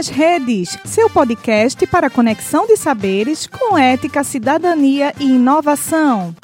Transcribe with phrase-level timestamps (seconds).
[0.00, 6.34] nas Redes, seu podcast para conexão de saberes com ética, cidadania e inovação.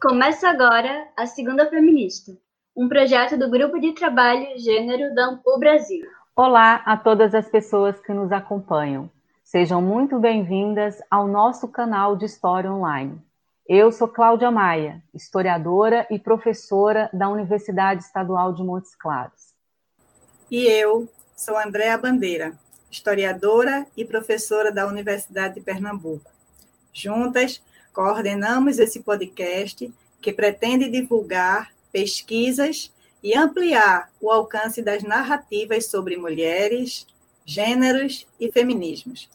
[0.00, 2.32] Começa agora a Segunda Feminista,
[2.74, 6.06] um projeto do Grupo de Trabalho Gênero da Ampul Brasil.
[6.34, 9.10] Olá a todas as pessoas que nos acompanham.
[9.52, 13.20] Sejam muito bem-vindas ao nosso canal de História Online.
[13.68, 19.52] Eu sou Cláudia Maia, historiadora e professora da Universidade Estadual de Montes Claros.
[20.50, 21.06] E eu
[21.36, 22.58] sou Andréa Bandeira,
[22.90, 26.30] historiadora e professora da Universidade de Pernambuco.
[26.90, 29.92] Juntas, coordenamos esse podcast
[30.22, 32.90] que pretende divulgar pesquisas
[33.22, 37.06] e ampliar o alcance das narrativas sobre mulheres,
[37.44, 39.28] gêneros e feminismos.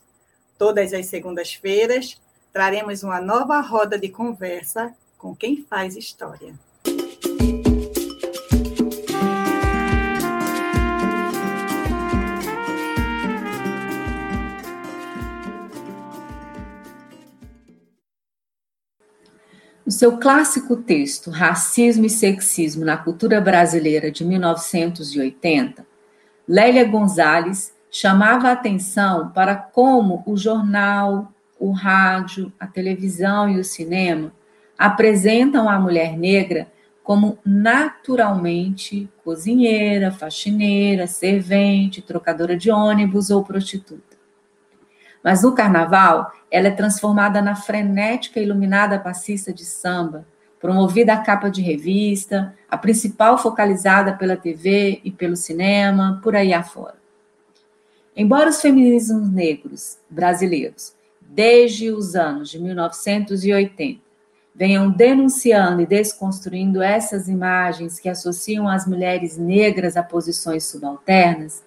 [0.58, 2.20] Todas as segundas-feiras
[2.52, 6.54] traremos uma nova roda de conversa com quem faz história.
[19.86, 25.86] No seu clássico texto Racismo e Sexismo na Cultura Brasileira de 1980,
[26.48, 33.64] Lélia Gonzalez chamava a atenção para como o jornal, o rádio, a televisão e o
[33.64, 34.32] cinema
[34.78, 36.68] apresentam a mulher negra
[37.04, 44.16] como naturalmente cozinheira, faxineira, servente, trocadora de ônibus ou prostituta.
[45.24, 50.24] Mas no carnaval, ela é transformada na frenética e iluminada passista de samba,
[50.60, 56.54] promovida a capa de revista, a principal focalizada pela TV e pelo cinema, por aí
[56.54, 56.97] afora.
[58.20, 64.02] Embora os feminismos negros brasileiros, desde os anos de 1980,
[64.56, 71.64] venham denunciando e desconstruindo essas imagens que associam as mulheres negras a posições subalternas,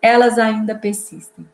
[0.00, 1.46] elas ainda persistem.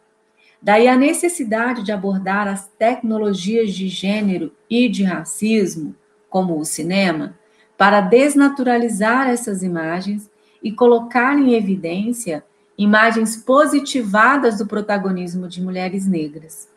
[0.62, 5.96] Daí a necessidade de abordar as tecnologias de gênero e de racismo,
[6.30, 7.36] como o cinema,
[7.76, 10.30] para desnaturalizar essas imagens
[10.62, 12.44] e colocar em evidência
[12.78, 16.68] imagens positivadas do protagonismo de mulheres negras.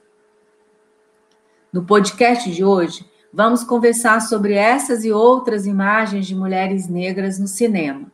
[1.72, 7.48] No podcast de hoje, vamos conversar sobre essas e outras imagens de mulheres negras no
[7.48, 8.12] cinema.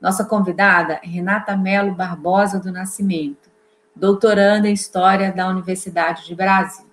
[0.00, 3.50] Nossa convidada Renata Melo Barbosa do Nascimento
[3.94, 6.90] doutoranda em História da Universidade de Brasília.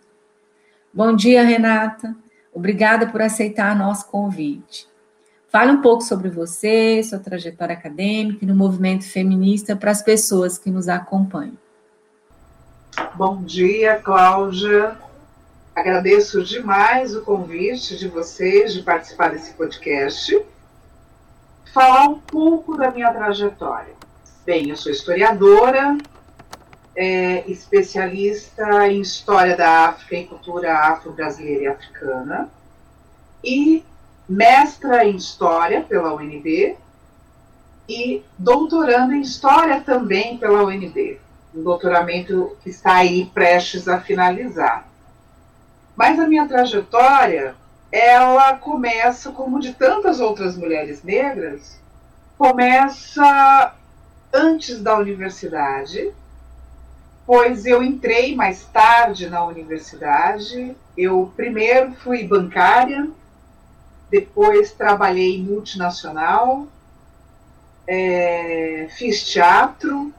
[0.93, 2.15] Bom dia, Renata.
[2.53, 4.88] Obrigada por aceitar nosso convite.
[5.51, 10.59] Fale um pouco sobre você, sua trajetória acadêmica e no movimento feminista para as pessoas
[10.59, 11.57] que nos acompanham.
[13.15, 14.95] Bom dia, Cláudia.
[15.75, 20.39] Agradeço demais o convite de vocês de participar desse podcast.
[21.73, 23.95] Falar um pouco da minha trajetória.
[24.45, 25.97] Bem, eu sou historiadora,
[26.95, 32.49] é especialista em História da África e Cultura Afro-Brasileira e Africana,
[33.43, 33.83] e
[34.29, 36.77] mestra em História pela UNB,
[37.89, 41.19] e doutorando em História também pela UNB,
[41.55, 44.87] um doutoramento que está aí prestes a finalizar.
[45.95, 47.55] Mas a minha trajetória,
[47.91, 51.79] ela começa, como de tantas outras mulheres negras,
[52.37, 53.73] começa
[54.31, 56.13] antes da universidade,
[57.25, 60.75] pois eu entrei mais tarde na universidade.
[60.95, 63.09] Eu primeiro fui bancária,
[64.09, 66.67] depois trabalhei em multinacional,
[67.87, 70.13] é, fiz teatro,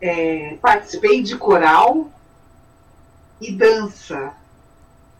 [0.00, 2.08] é, participei de coral
[3.40, 4.32] e dança.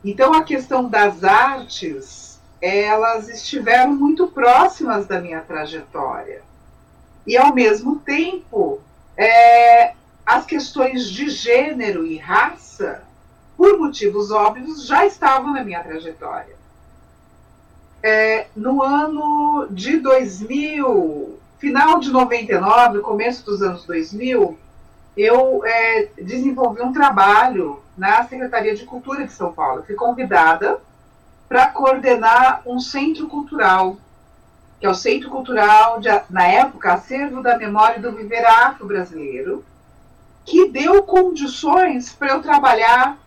[0.03, 6.41] Então a questão das artes, elas estiveram muito próximas da minha trajetória.
[7.25, 8.81] E ao mesmo tempo,
[9.15, 9.93] é,
[10.25, 13.03] as questões de gênero e raça,
[13.55, 16.60] por motivos óbvios, já estavam na minha trajetória.
[18.03, 24.57] É, no ano de 2000, final de 99, começo dos anos 2000,
[25.15, 29.83] eu é, desenvolvi um trabalho na Secretaria de Cultura de São Paulo.
[29.83, 30.79] fui convidada
[31.47, 33.97] para coordenar um centro cultural,
[34.79, 39.63] que é o Centro Cultural, de, na época, Acervo da Memória do Viver Afro-Brasileiro,
[40.43, 43.17] que deu condições para eu trabalhar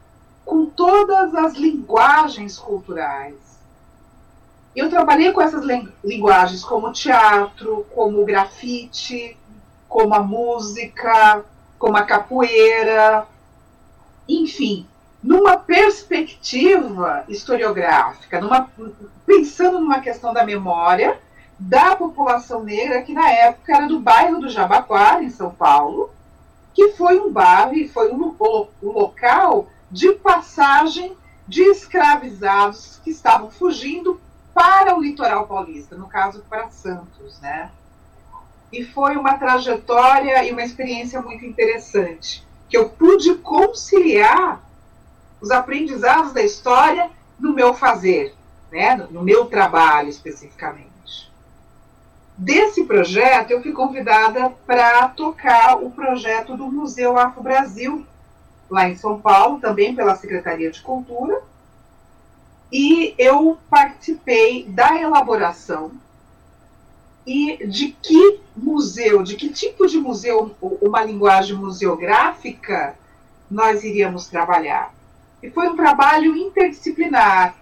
[0.44, 3.43] com todas as linguagens culturais.
[4.74, 5.64] Eu trabalhei com essas
[6.02, 9.36] linguagens como teatro, como grafite,
[9.88, 11.44] como a música,
[11.78, 13.26] como a capoeira,
[14.28, 14.86] enfim,
[15.22, 18.68] numa perspectiva historiográfica, numa,
[19.24, 21.18] pensando numa questão da memória
[21.58, 26.10] da população negra, que na época era do bairro do Jabaquara, em São Paulo,
[26.74, 28.34] que foi um bairro e foi um,
[28.82, 31.16] um local de passagem
[31.46, 34.20] de escravizados que estavam fugindo
[34.54, 37.70] para o litoral paulista, no caso para Santos, né?
[38.72, 44.62] E foi uma trajetória e uma experiência muito interessante, que eu pude conciliar
[45.40, 48.34] os aprendizados da história no meu fazer,
[48.72, 48.96] né?
[49.10, 51.30] no meu trabalho especificamente.
[52.36, 58.04] Desse projeto, eu fui convidada para tocar o projeto do Museu Afro Brasil,
[58.68, 61.42] lá em São Paulo, também pela Secretaria de Cultura,
[62.70, 65.92] e eu participei da elaboração
[67.26, 72.94] e de que museu, de que tipo de museu, uma linguagem museográfica,
[73.50, 74.92] nós iríamos trabalhar.
[75.42, 77.54] E foi um trabalho interdisciplinar,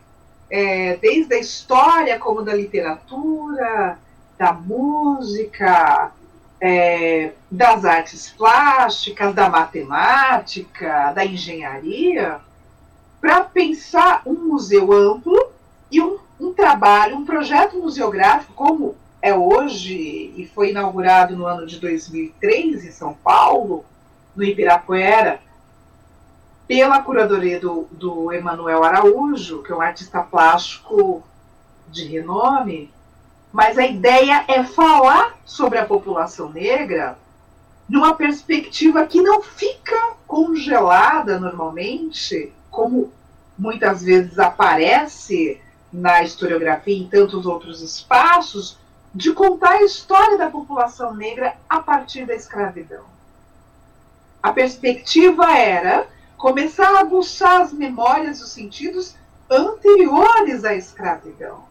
[0.50, 3.98] é, desde a história como da literatura,
[4.36, 6.12] da música,
[6.60, 12.40] é, das artes plásticas, da matemática, da engenharia,
[13.22, 15.52] para pensar um museu amplo
[15.88, 21.64] e um, um trabalho, um projeto museográfico como é hoje e foi inaugurado no ano
[21.64, 23.84] de 2003 em São Paulo,
[24.34, 25.40] no Ibirapuera,
[26.66, 31.22] pela curadoria do, do Emanuel Araújo, que é um artista plástico
[31.88, 32.90] de renome,
[33.52, 37.16] mas a ideia é falar sobre a população negra
[37.88, 43.12] numa perspectiva que não fica congelada normalmente como
[43.56, 45.60] muitas vezes aparece
[45.92, 48.78] na historiografia e em tantos outros espaços,
[49.14, 53.04] de contar a história da população negra a partir da escravidão.
[54.42, 59.14] A perspectiva era começar a aguçar as memórias e os sentidos
[59.50, 61.64] anteriores à escravidão.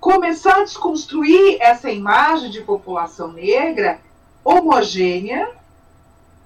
[0.00, 4.00] Começar a desconstruir essa imagem de população negra
[4.42, 5.50] homogênea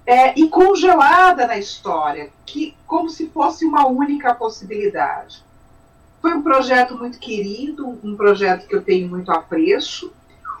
[0.09, 5.43] é, e congelada na história, que como se fosse uma única possibilidade.
[6.19, 10.11] Foi um projeto muito querido, um projeto que eu tenho muito apreço.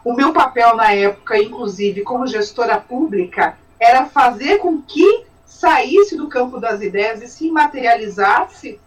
[0.05, 6.27] O meu papel na época, inclusive como gestora pública, era fazer com que saísse do
[6.27, 8.79] campo das ideias e se materializasse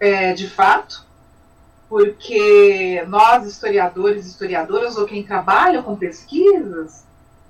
[0.00, 1.04] é, de fato,
[1.86, 7.04] porque nós, historiadores e historiadoras, ou quem trabalha com pesquisas,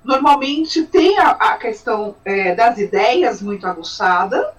[0.09, 4.55] normalmente tem a, a questão é, das ideias muito aguçada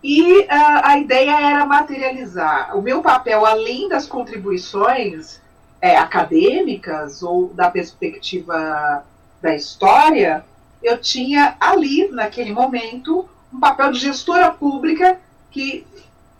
[0.00, 0.46] e uh,
[0.84, 2.78] a ideia era materializar.
[2.78, 5.40] O meu papel, além das contribuições
[5.80, 9.04] é, acadêmicas ou da perspectiva
[9.42, 10.44] da história,
[10.80, 15.18] eu tinha ali, naquele momento, um papel de gestora pública
[15.50, 15.84] que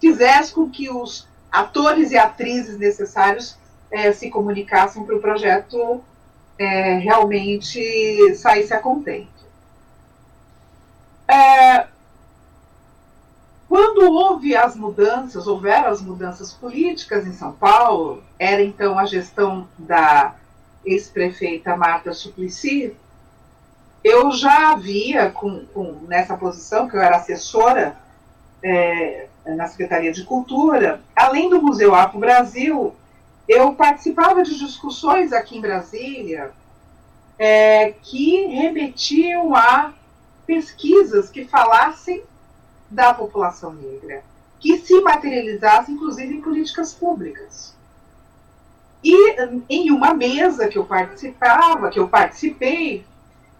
[0.00, 3.58] fizesse com que os atores e atrizes necessários
[3.90, 6.00] é, se comunicassem para o projeto
[6.58, 9.28] é, realmente saísse a contento.
[11.28, 11.86] É,
[13.68, 19.68] quando houve as mudanças, houveram as mudanças políticas em São Paulo, era então a gestão
[19.76, 20.34] da
[20.84, 22.96] ex-prefeita Marta Suplicy,
[24.04, 27.96] eu já havia, com, com, nessa posição, que eu era assessora
[28.62, 32.94] é, na Secretaria de Cultura, além do Museu Afro Brasil,
[33.48, 36.52] eu participava de discussões aqui em Brasília
[37.38, 39.92] é, que remetiam a
[40.46, 42.22] pesquisas que falassem
[42.90, 44.22] da população negra,
[44.60, 47.74] que se materializassem, inclusive, em políticas públicas.
[49.02, 49.36] E
[49.68, 53.04] em uma mesa que eu participava, que eu participei,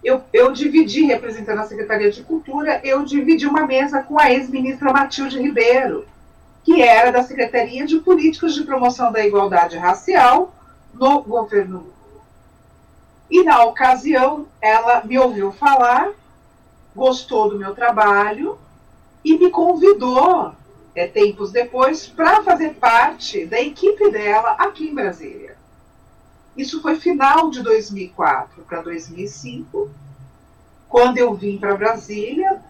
[0.02, 4.92] eu, eu dividi, representando a Secretaria de Cultura, eu dividi uma mesa com a ex-ministra
[4.92, 6.06] Matilde Ribeiro,
[6.66, 10.52] que era da Secretaria de Políticas de Promoção da Igualdade Racial
[10.92, 11.92] no governo.
[13.30, 16.10] E na ocasião, ela me ouviu falar,
[16.92, 18.58] gostou do meu trabalho
[19.24, 20.54] e me convidou,
[20.92, 25.56] é, tempos depois, para fazer parte da equipe dela aqui em Brasília.
[26.56, 29.88] Isso foi final de 2004 para 2005,
[30.88, 32.60] quando eu vim para Brasília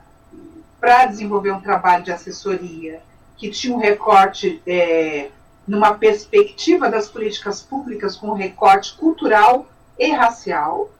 [0.78, 3.00] para desenvolver um trabalho de assessoria
[3.36, 5.30] que tinha um recorte é,
[5.66, 9.66] numa perspectiva das políticas públicas com recorte cultural
[9.98, 10.90] e racial.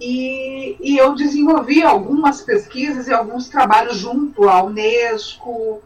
[0.00, 5.82] E, e, eu desenvolvi algumas pesquisas e alguns trabalhos junto à Unesco,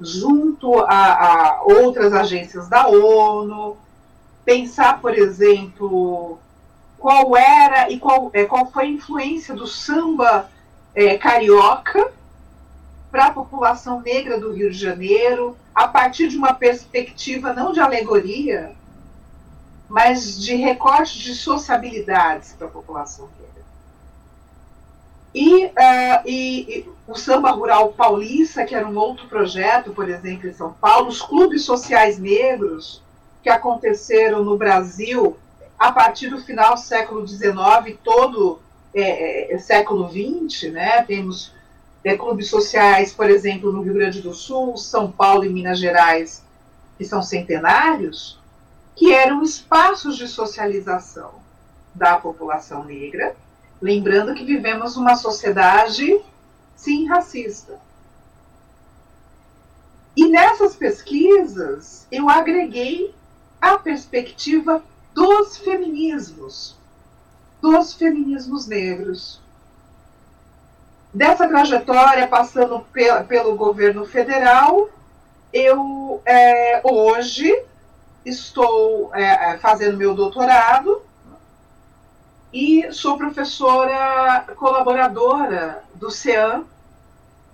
[0.00, 3.76] junto a, a outras agências da ONU,
[4.44, 6.38] pensar, por exemplo,
[6.98, 10.48] qual era e qual, é, qual foi a influência do samba
[10.94, 12.12] é, carioca
[13.10, 17.80] para a população negra do Rio de Janeiro, a partir de uma perspectiva não de
[17.80, 18.72] alegoria,
[19.88, 23.48] mas de recorte de sociabilidades para a população negra.
[25.34, 30.48] E, uh, e, e, o Samba Rural Paulista, que era um outro projeto, por exemplo,
[30.48, 33.02] em São Paulo, os clubes sociais negros
[33.42, 35.36] que aconteceram no Brasil
[35.78, 38.60] a partir do final do século XIX, todo
[38.92, 41.02] é, é, século XX, né?
[41.02, 41.52] Temos
[42.08, 46.44] é, clubes sociais, por exemplo, no Rio Grande do Sul, São Paulo e Minas Gerais,
[46.96, 48.38] que são centenários,
[48.96, 51.34] que eram espaços de socialização
[51.94, 53.36] da população negra,
[53.80, 56.20] lembrando que vivemos uma sociedade,
[56.74, 57.78] sim, racista.
[60.16, 63.14] E nessas pesquisas, eu agreguei
[63.60, 64.82] a perspectiva
[65.14, 66.76] dos feminismos,
[67.60, 69.40] dos feminismos negros.
[71.12, 74.88] Dessa trajetória, passando pe pelo governo federal,
[75.52, 77.62] eu é, hoje
[78.24, 81.02] estou é, é, fazendo meu doutorado
[82.52, 86.64] e sou professora colaboradora do CEAM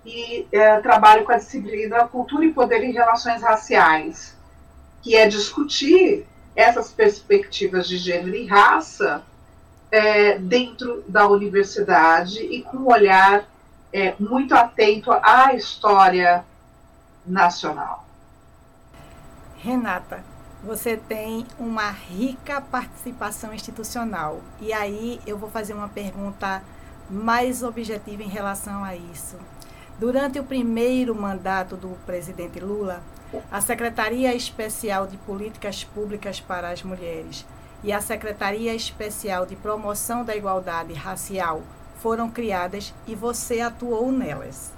[0.05, 4.37] e é, trabalho com a disciplina Cultura e Poder em Relações Raciais,
[5.01, 9.23] que é discutir essas perspectivas de gênero e raça
[9.95, 13.45] é, dentro da universidade e com um olhar
[13.93, 16.45] é, muito atento à história
[17.25, 18.05] nacional.
[19.57, 20.25] Renata,
[20.65, 24.41] você tem uma rica participação institucional.
[24.61, 26.61] E aí eu vou fazer uma pergunta
[27.09, 29.37] mais objetiva em relação a isso.
[30.01, 33.01] Durante o primeiro mandato do presidente Lula,
[33.49, 37.47] a Secretaria Especial de Políticas Públicas para as Mulheres
[37.85, 41.63] e a Secretaria Especial de Promoção da Igualdade Racial
[41.99, 44.73] foram criadas e você atuou nelas.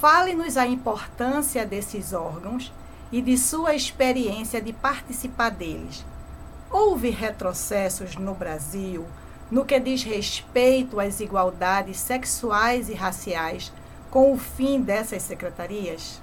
[0.00, 2.72] Fale-nos a importância desses órgãos
[3.10, 6.04] e de sua experiência de participar deles.
[6.70, 9.06] Houve retrocessos no Brasil
[9.50, 13.72] no que diz respeito às igualdades sexuais e raciais
[14.10, 16.20] com o fim dessas secretarias?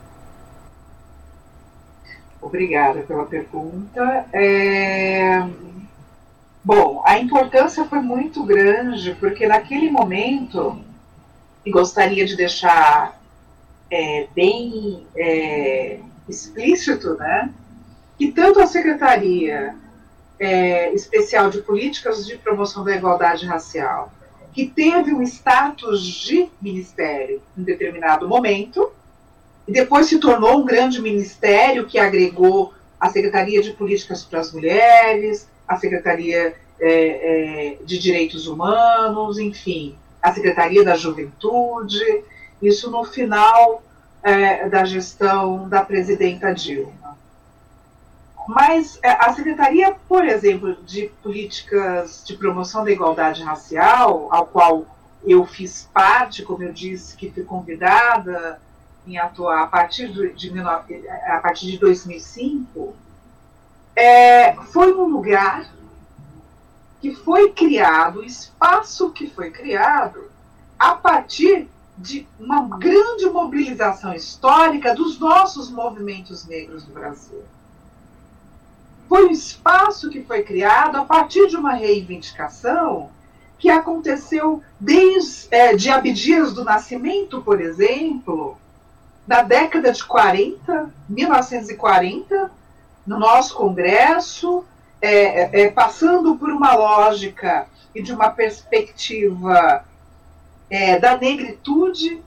[2.41, 4.27] Obrigada pela pergunta.
[4.31, 5.39] É...
[6.65, 10.81] Bom, a importância foi muito grande, porque naquele momento,
[11.63, 13.21] e gostaria de deixar
[13.91, 17.53] é, bem é, explícito, né,
[18.17, 19.75] que tanto a Secretaria
[20.39, 24.11] é, Especial de Políticas de Promoção da Igualdade Racial,
[24.51, 28.91] que teve um status de ministério em determinado momento,
[29.67, 34.51] e depois se tornou um grande ministério que agregou a Secretaria de Políticas para as
[34.51, 42.23] Mulheres, a Secretaria é, é, de Direitos Humanos, enfim, a Secretaria da Juventude,
[42.61, 43.83] isso no final
[44.23, 47.15] é, da gestão da presidenta Dilma.
[48.47, 54.85] Mas é, a Secretaria, por exemplo, de Políticas de Promoção da Igualdade Racial, ao qual
[55.23, 58.59] eu fiz parte, como eu disse, que fui convidada
[59.07, 62.95] em atuar a partir de, de a partir de 2005,
[63.95, 65.69] é, foi um lugar
[67.01, 70.29] que foi criado, espaço que foi criado
[70.77, 77.43] a partir de uma grande mobilização histórica dos nossos movimentos negros do Brasil.
[79.07, 83.09] Foi um espaço que foi criado a partir de uma reivindicação
[83.57, 88.57] que aconteceu desde é, de Abdias do Nascimento, por exemplo,
[89.25, 92.51] da década de 40, 1940,
[93.05, 94.63] no nosso Congresso,
[95.01, 99.85] é, é, passando por uma lógica e de uma perspectiva
[100.69, 102.21] é, da negritude,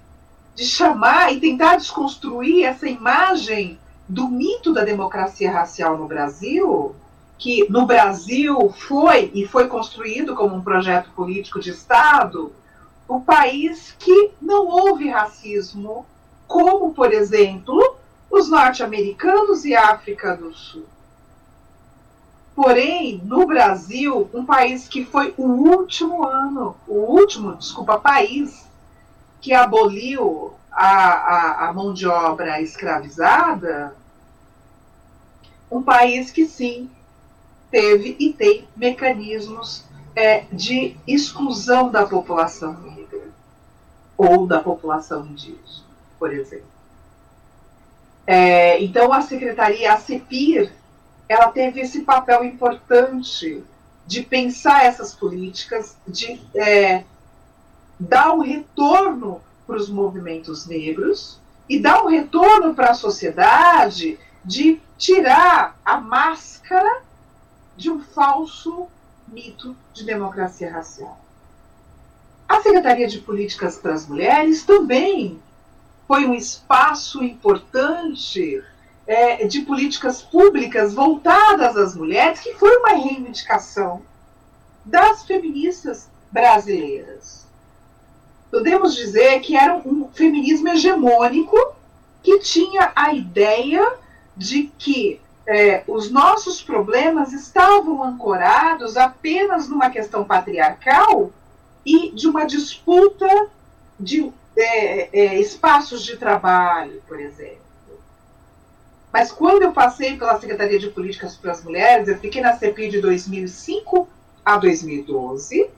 [0.54, 6.94] de chamar e tentar desconstruir essa imagem do mito da democracia racial no Brasil,
[7.37, 12.52] que no Brasil foi e foi construído como um projeto político de Estado,
[13.06, 16.04] o país que não houve racismo
[16.47, 17.98] como, por exemplo,
[18.30, 20.87] os norte-americanos e a África do Sul.
[22.54, 28.66] Porém, no Brasil, um país que foi o último ano, o último, desculpa, país
[29.40, 33.94] que aboliu a, a, a mão de obra escravizada,
[35.70, 36.90] um país que sim
[37.70, 39.85] teve e tem mecanismos
[40.16, 43.28] é, de exclusão da população negra
[44.16, 46.66] ou da população indígena por exemplo.
[48.30, 50.70] É, então, a secretaria, a CEPIR,
[51.26, 53.64] ela teve esse papel importante
[54.06, 57.04] de pensar essas políticas, de é,
[57.99, 64.78] dar um retorno para os movimentos negros e dar um retorno para a sociedade de
[64.99, 67.00] tirar a máscara
[67.78, 68.88] de um falso
[69.26, 71.18] mito de democracia racial.
[72.47, 75.40] A Secretaria de Políticas para as Mulheres também
[76.09, 78.65] foi um espaço importante
[79.07, 84.00] é, de políticas públicas voltadas às mulheres, que foi uma reivindicação
[84.83, 87.47] das feministas brasileiras.
[88.50, 91.57] Podemos dizer que era um feminismo hegemônico
[92.23, 93.87] que tinha a ideia
[94.35, 101.31] de que é, os nossos problemas estavam ancorados apenas numa questão patriarcal
[101.85, 103.49] e de uma disputa
[104.00, 107.69] de é, é, espaços de trabalho, por exemplo.
[109.12, 112.91] Mas quando eu passei pela Secretaria de Políticas para as Mulheres, eu fiquei na CPI
[112.91, 114.09] de 2005
[114.45, 115.71] a 2012.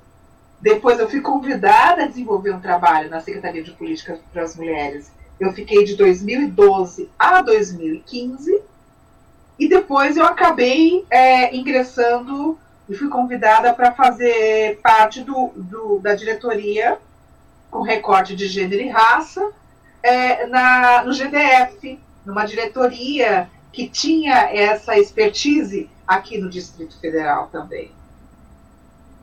[0.61, 5.13] Depois eu fui convidada a desenvolver um trabalho na Secretaria de Políticas para as Mulheres.
[5.39, 8.63] Eu fiquei de 2012 a 2015.
[9.59, 12.59] E depois eu acabei é, ingressando
[12.89, 16.99] e fui convidada para fazer parte do, do, da diretoria
[17.71, 19.53] com recorte de gênero e raça
[20.03, 27.93] é, na, no GDF, numa diretoria que tinha essa expertise aqui no Distrito Federal também.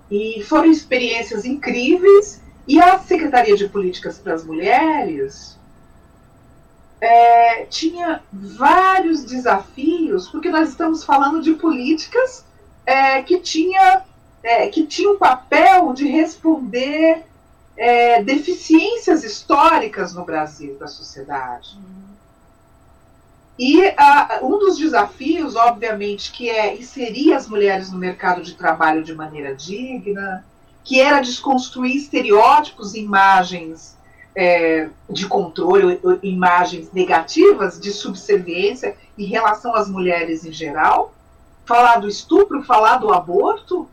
[0.09, 5.57] E foram experiências incríveis, e a Secretaria de Políticas para as Mulheres
[6.99, 12.45] é, tinha vários desafios, porque nós estamos falando de políticas
[12.85, 14.03] é, que tinha
[14.43, 17.25] é, que tinha um papel de responder
[17.77, 21.77] é, deficiências históricas no Brasil da sociedade.
[23.59, 23.81] E
[24.43, 29.55] um dos desafios, obviamente, que é inserir as mulheres no mercado de trabalho de maneira
[29.55, 30.45] digna,
[30.83, 33.97] que era desconstruir estereótipos e imagens
[34.35, 41.13] é, de controle, imagens negativas de subserviência em relação às mulheres em geral,
[41.65, 43.89] falar do estupro, falar do aborto,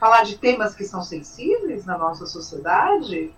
[0.00, 3.30] falar de temas que são sensíveis na nossa sociedade,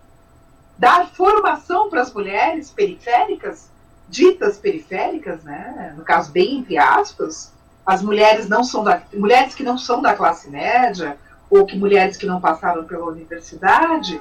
[0.79, 3.69] dar formação para as mulheres periféricas,
[4.09, 5.93] ditas periféricas, né?
[5.97, 7.53] no caso bem entre aspas,
[7.85, 11.19] as mulheres não são da mulheres que não são da classe média
[11.51, 14.21] ou que mulheres que não passaram pela universidade,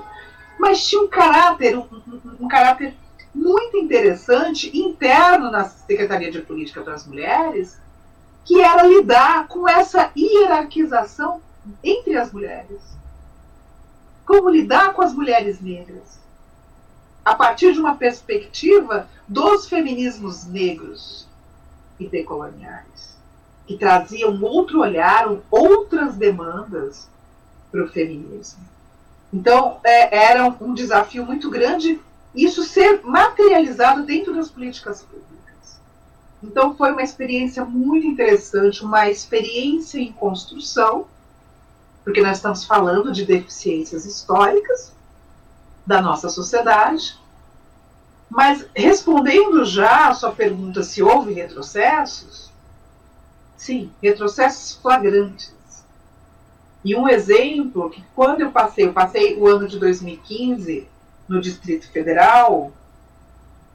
[0.59, 2.95] mas tinha um caráter um, um, um caráter
[3.33, 7.77] muito interessante interno na Secretaria de Política para as Mulheres
[8.43, 11.39] que era lidar com essa hierarquização
[11.83, 12.81] entre as mulheres.
[14.25, 16.19] Como lidar com as mulheres negras?
[17.23, 21.27] A partir de uma perspectiva dos feminismos negros
[21.99, 23.17] e decoloniais,
[23.67, 27.07] que traziam outro olhar, outras demandas
[27.71, 28.63] para o feminismo.
[29.31, 31.99] Então, é, era um desafio muito grande
[32.33, 35.79] isso ser materializado dentro das políticas públicas.
[36.41, 41.05] Então foi uma experiência muito interessante, uma experiência em construção,
[42.03, 44.93] porque nós estamos falando de deficiências históricas
[45.85, 47.19] da nossa sociedade.
[48.29, 52.51] Mas respondendo já a sua pergunta se houve retrocessos,
[53.57, 55.53] sim, retrocessos flagrantes.
[56.83, 60.87] E um exemplo que quando eu passei, eu passei o ano de 2015
[61.27, 62.71] no Distrito Federal,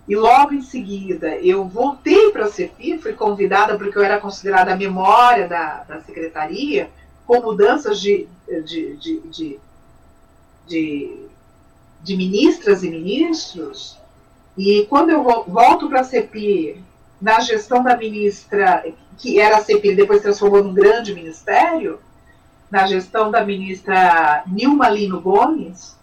[0.08, 4.72] e logo em seguida eu voltei para a CEPI, fui convidada porque eu era considerada
[4.72, 6.90] a memória da, da secretaria,
[7.26, 8.28] com mudanças de,
[8.64, 9.60] de, de,
[10.66, 11.28] de,
[12.02, 13.98] de, ministras e ministros.
[14.56, 16.82] E quando eu volto para a CEPI,
[17.20, 18.84] na gestão da ministra,
[19.18, 21.98] que era a CEPI, depois transformou num grande ministério,
[22.70, 25.96] na gestão da ministra Nilma Lino Gomes,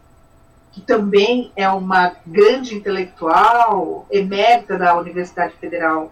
[0.71, 6.11] que também é uma grande intelectual, emérita da Universidade Federal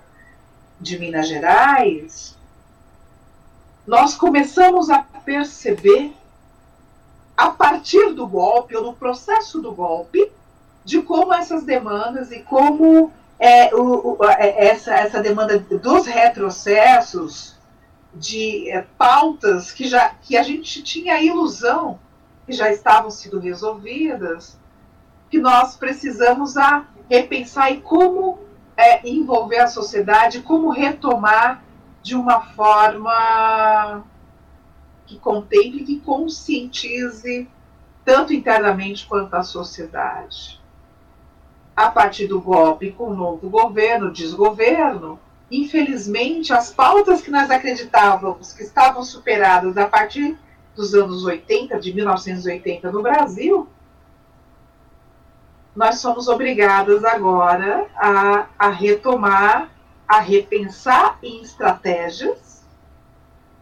[0.80, 2.38] de Minas Gerais,
[3.86, 6.14] nós começamos a perceber,
[7.36, 10.32] a partir do golpe, ou no processo do golpe,
[10.84, 17.56] de como essas demandas e como é, o, o, é, essa, essa demanda dos retrocessos,
[18.14, 22.00] de é, pautas que, já, que a gente tinha a ilusão
[22.46, 24.58] que já estavam sendo resolvidas,
[25.30, 28.40] que nós precisamos a repensar e como
[28.76, 31.64] é, envolver a sociedade, como retomar
[32.02, 34.04] de uma forma
[35.06, 37.48] que contemple, que conscientize
[38.04, 40.60] tanto internamente quanto a sociedade.
[41.76, 48.54] A partir do golpe com o novo governo, desgoverno, infelizmente, as pautas que nós acreditávamos
[48.54, 50.38] que estavam superadas a partir
[50.76, 53.68] dos anos 80, de 1980 no Brasil,
[55.76, 59.71] nós somos obrigadas agora a, a retomar,
[60.12, 62.62] a repensar em estratégias,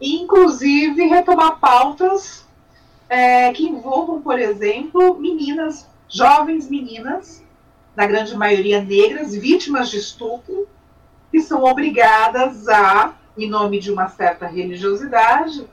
[0.02, 2.44] inclusive retomar pautas
[3.08, 7.44] é, que envolvam, por exemplo, meninas, jovens meninas,
[7.96, 10.68] na grande maioria negras, vítimas de estupro,
[11.30, 15.70] que são obrigadas a, em nome de uma certa religiosidade,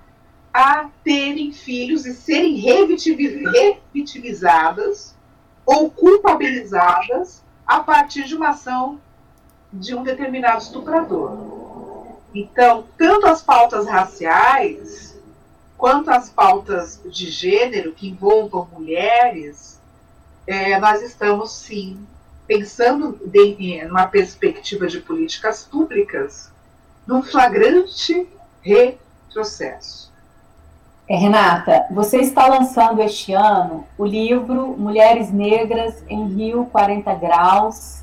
[0.52, 5.16] a terem filhos e serem revitimizadas
[5.64, 9.00] ou culpabilizadas a partir de uma ação
[9.80, 11.38] de um determinado estuprador.
[12.34, 15.16] Então, tanto as pautas raciais
[15.76, 19.80] quanto as pautas de gênero que envolvam mulheres,
[20.46, 22.06] é, nós estamos sim
[22.46, 26.52] pensando de, numa perspectiva de políticas públicas
[27.06, 28.28] num flagrante
[28.62, 30.12] retrocesso.
[31.08, 38.02] É, Renata, você está lançando este ano o livro Mulheres Negras em Rio 40 Graus,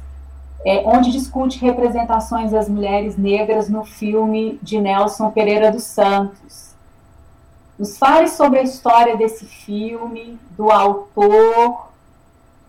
[0.66, 6.74] é, onde discute representações das mulheres negras no filme de Nelson Pereira dos Santos.
[7.78, 11.90] Nos fale sobre a história desse filme, do autor,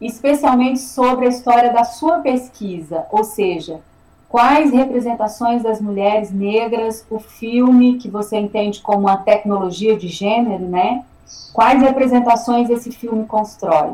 [0.01, 3.81] especialmente sobre a história da sua pesquisa, ou seja,
[4.29, 10.67] quais representações das mulheres negras o filme que você entende como uma tecnologia de gênero,
[10.67, 11.05] né?
[11.53, 13.93] Quais representações esse filme constrói?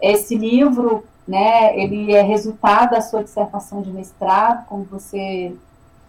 [0.00, 5.54] Esse livro, né, ele é resultado da sua dissertação de mestrado, como você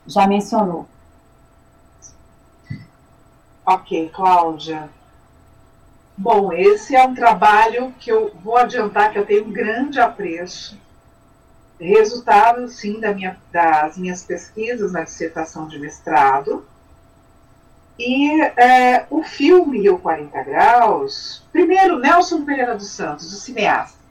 [0.08, 0.88] já mencionou.
[3.66, 4.90] Ok, Cláudia.
[6.18, 10.78] Bom, esse é um trabalho que eu vou adiantar que eu tenho um grande apreço.
[11.80, 16.66] Resultado, sim, da minha, das minhas pesquisas na dissertação de mestrado.
[17.98, 24.03] E é, o filme Rio 40 Graus, primeiro, Nelson Pereira dos Santos, o cineasta.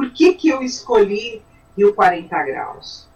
[0.00, 1.42] Por que, que eu escolhi
[1.76, 3.06] Rio 40 Graus?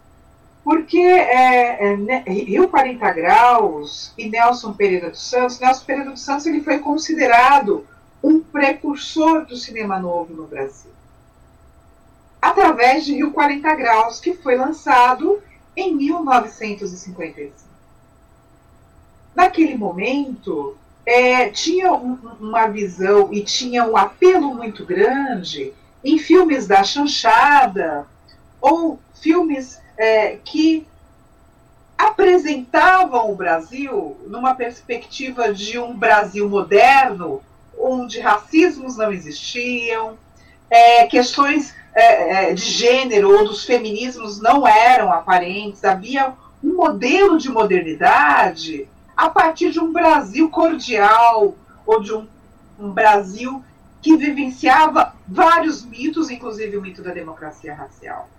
[0.63, 6.21] Porque é, é, né, Rio 40 Graus e Nelson Pereira dos Santos, Nelson Pereira dos
[6.21, 7.87] Santos ele foi considerado
[8.21, 10.91] um precursor do cinema novo no Brasil.
[12.39, 15.41] Através de Rio 40 Graus, que foi lançado
[15.75, 17.51] em 1955.
[19.33, 25.73] Naquele momento, é, tinha um, uma visão e tinha um apelo muito grande
[26.05, 28.05] em filmes da chanchada
[28.61, 30.85] ou filmes é, que
[31.97, 37.41] apresentavam o Brasil numa perspectiva de um Brasil moderno,
[37.77, 40.15] onde racismos não existiam,
[40.69, 47.37] é, questões é, é, de gênero ou dos feminismos não eram aparentes, havia um modelo
[47.39, 48.87] de modernidade
[49.17, 52.27] a partir de um Brasil cordial, ou de um,
[52.79, 53.63] um Brasil
[54.01, 58.29] que vivenciava vários mitos, inclusive o mito da democracia racial.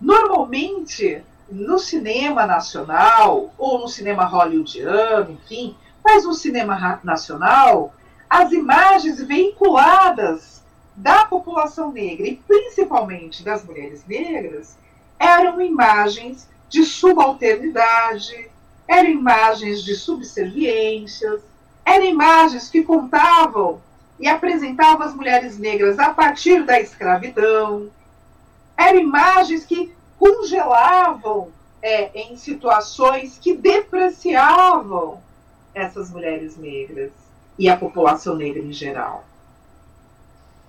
[0.00, 7.94] Normalmente, no cinema nacional, ou no cinema hollywoodiano, enfim, mas no cinema nacional,
[8.28, 10.62] as imagens veiculadas
[10.96, 14.76] da população negra, e principalmente das mulheres negras,
[15.18, 18.50] eram imagens de subalternidade,
[18.86, 21.40] eram imagens de subserviências,
[21.84, 23.80] eram imagens que contavam
[24.18, 27.90] e apresentavam as mulheres negras a partir da escravidão,
[28.76, 31.50] eram imagens que congelavam
[31.82, 35.20] é, em situações que depreciavam
[35.74, 37.10] essas mulheres negras
[37.58, 39.24] e a população negra em geral.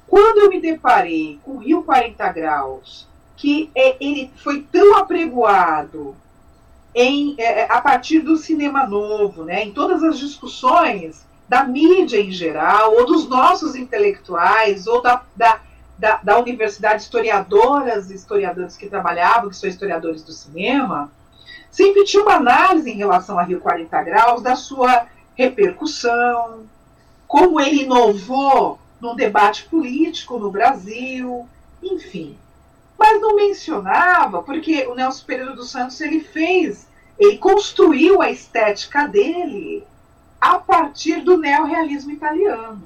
[0.08, 6.16] Quando eu me deparei com o Rio 40 Graus, que é, ele foi tão apregoado
[6.94, 12.32] em, é, a partir do cinema novo, né, em todas as discussões da mídia em
[12.32, 15.60] geral, ou dos nossos intelectuais, ou da, da,
[15.98, 21.12] da, da universidade, historiadoras e historiadores que trabalhavam, que são historiadores do cinema,
[21.70, 26.66] sempre tinha uma análise em relação a Rio 40 Graus da sua repercussão,
[27.28, 31.48] como ele inovou num debate político no Brasil,
[31.84, 32.38] enfim.
[32.98, 36.88] Mas não mencionava, porque o Nelson Pereira dos Santos ele fez,
[37.20, 39.84] ele construiu a estética dele
[40.46, 42.84] a partir do neorrealismo italiano,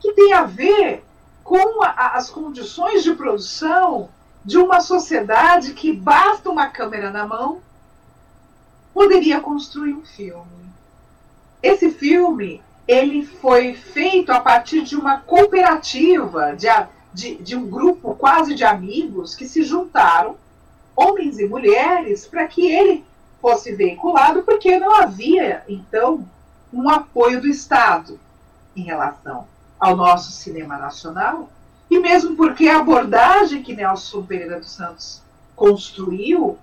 [0.00, 1.04] que tem a ver
[1.44, 4.08] com a, as condições de produção
[4.44, 7.60] de uma sociedade que basta uma câmera na mão
[8.92, 10.66] poderia construir um filme.
[11.62, 16.66] Esse filme ele foi feito a partir de uma cooperativa, de,
[17.12, 20.36] de, de um grupo quase de amigos que se juntaram,
[20.96, 23.04] homens e mulheres, para que ele
[23.40, 26.26] fosse veiculado, porque não havia, então,
[26.74, 28.18] um apoio do Estado
[28.76, 29.46] em relação
[29.78, 31.48] ao nosso cinema nacional.
[31.90, 35.22] e mesmo porque a abordagem que Nelson Pereira dos Santos
[35.54, 36.58] construiu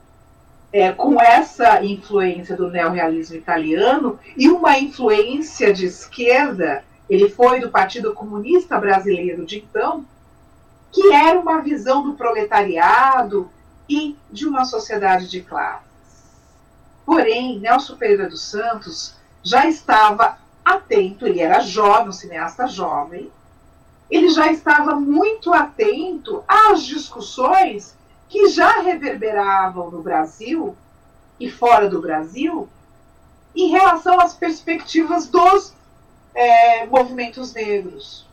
[0.73, 7.69] é, com essa influência do neorrealismo italiano e uma influência de esquerda, ele foi do
[7.69, 10.05] Partido Comunista Brasileiro de então,
[10.91, 13.49] que era uma visão do proletariado
[13.87, 15.85] e de uma sociedade de classes.
[17.05, 23.31] Porém, Nelson Pereira dos Santos já estava atento, ele era jovem, um cineasta jovem,
[24.09, 27.95] ele já estava muito atento às discussões
[28.27, 30.75] que já reverberavam no Brasil
[31.39, 32.67] e fora do Brasil
[33.55, 35.73] em relação às perspectivas dos
[36.33, 38.25] é, movimentos negros.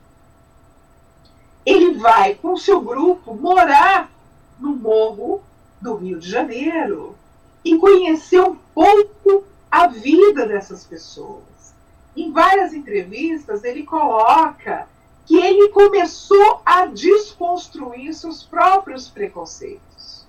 [1.64, 4.10] Ele vai com seu grupo morar
[4.58, 5.42] no morro
[5.80, 7.16] do Rio de Janeiro
[7.64, 11.74] e conhecer um pouco a vida dessas pessoas.
[12.16, 14.88] Em várias entrevistas, ele coloca
[15.26, 20.26] que ele começou a desconstruir seus próprios preconceitos.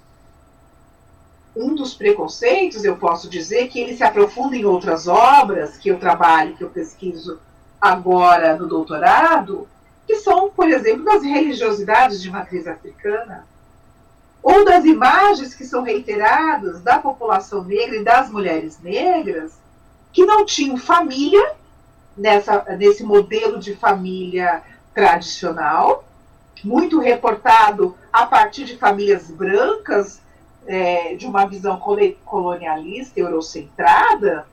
[1.55, 5.99] Um dos preconceitos, eu posso dizer, que ele se aprofunda em outras obras que eu
[5.99, 7.39] trabalho, que eu pesquiso
[7.79, 9.67] agora no doutorado,
[10.05, 13.47] que são, por exemplo, das religiosidades de matriz africana,
[14.41, 19.53] ou das imagens que são reiteradas da população negra e das mulheres negras
[20.11, 21.53] que não tinham família
[22.17, 26.03] nessa, nesse modelo de família tradicional,
[26.63, 30.21] muito reportado a partir de famílias brancas,
[30.67, 31.79] é, de uma visão
[32.25, 34.45] colonialista, eurocentrada,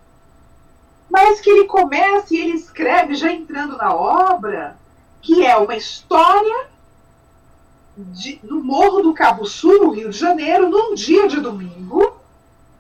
[1.10, 4.76] mas que ele começa e ele escreve, já entrando na obra,
[5.20, 6.68] que é uma história
[7.96, 12.16] de, no Morro do Cabo Sul, no Rio de Janeiro, num dia de domingo,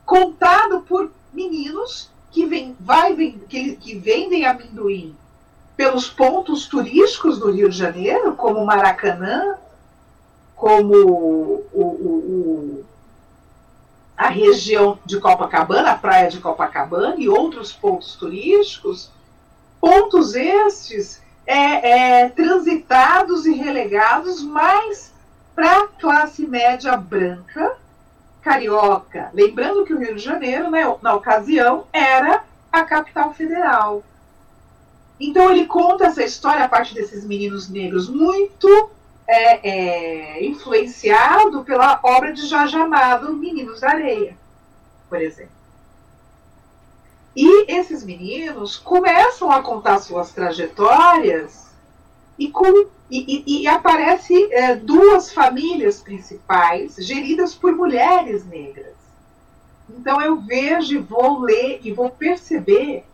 [0.04, 5.14] contado por meninos que, vem, vai, vem, que, que vendem amendoim
[5.76, 9.56] pelos pontos turísticos do Rio de Janeiro, como Maracanã,
[10.54, 12.84] como o, o, o,
[14.16, 19.10] a região de Copacabana, a praia de Copacabana e outros pontos turísticos,
[19.78, 25.12] pontos estes é, é, transitados e relegados mais
[25.54, 27.76] para a classe média branca
[28.42, 29.30] carioca.
[29.32, 34.04] Lembrando que o Rio de Janeiro, né, na ocasião, era a capital federal.
[35.18, 38.90] Então ele conta essa história a partir desses meninos negros, muito
[39.26, 44.36] é, é, influenciado pela obra de Jorge Amado, Meninos da Areia,
[45.08, 45.55] por exemplo.
[47.36, 51.66] E esses meninos começam a contar suas trajetórias
[52.38, 58.94] e, com, e, e, e aparece é, duas famílias principais geridas por mulheres negras.
[59.90, 63.04] Então eu vejo e vou ler e vou perceber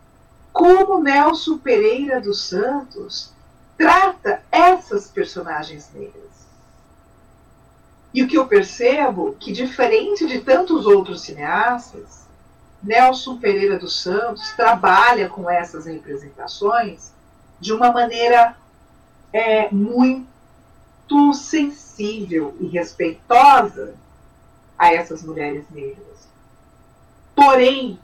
[0.53, 3.33] como Nelson Pereira dos Santos
[3.77, 6.23] trata essas personagens negras.
[8.13, 12.22] E o que eu percebo que, diferente de tantos outros cineastas,
[12.83, 17.11] Nelson Pereira dos Santos trabalha com essas representações
[17.59, 18.57] de uma maneira
[19.31, 23.95] é, muito sensível e respeitosa
[24.77, 26.27] a essas mulheres negras.
[27.33, 27.97] Porém,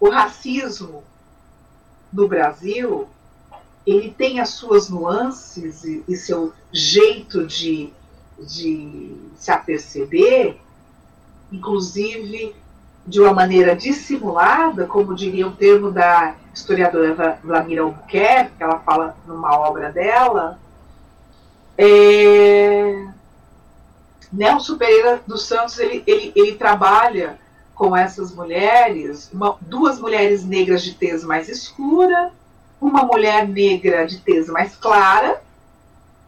[0.00, 1.04] o racismo
[2.12, 3.08] no Brasil,
[3.86, 7.92] ele tem as suas nuances e, e seu jeito de,
[8.38, 10.56] de se aperceber,
[11.52, 12.54] inclusive
[13.08, 19.16] de uma maneira dissimulada, como diria o termo da historiadora Vlamira Albuquerque, que ela fala
[19.26, 20.58] numa obra dela,
[21.76, 23.06] é...
[24.30, 27.38] Nelson Pereira dos Santos ele, ele, ele trabalha
[27.74, 32.30] com essas mulheres, uma, duas mulheres negras de tez mais escura,
[32.78, 35.40] uma mulher negra de tez mais clara,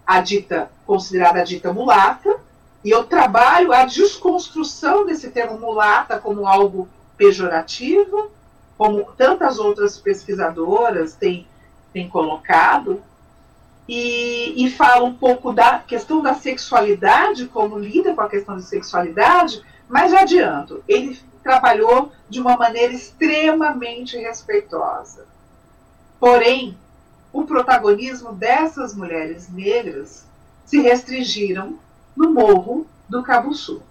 [0.07, 2.40] a dita considerada a dita mulata,
[2.85, 8.31] e eu trabalho a desconstrução desse termo mulata como algo pejorativo,
[8.79, 11.47] como tantas outras pesquisadoras têm,
[11.93, 13.03] têm colocado,
[13.87, 18.62] e, e falo um pouco da questão da sexualidade, como lida com a questão da
[18.62, 25.27] sexualidade, mas adianto, ele trabalhou de uma maneira extremamente respeitosa.
[26.21, 26.79] Porém,
[27.33, 30.25] o protagonismo dessas mulheres negras
[30.64, 31.79] se restringiram
[32.16, 33.83] no morro do Cabo Sul.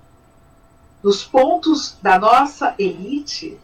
[1.04, 3.58] Nos pontos da nossa elite,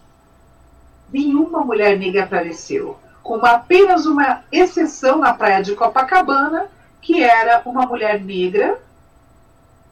[1.12, 6.70] nenhuma mulher negra apareceu, com apenas uma exceção na praia de Copacabana,
[7.02, 8.80] que era uma mulher negra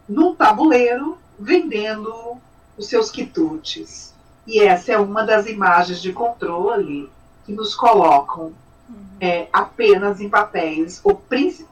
[0.08, 2.38] num tabuleiro vendendo
[2.78, 4.14] os seus quitutes.
[4.46, 7.10] E essa é uma das imagens de controle
[7.46, 8.54] que nos colocam
[8.90, 9.06] uhum.
[9.20, 11.22] é, apenas em papéis, ou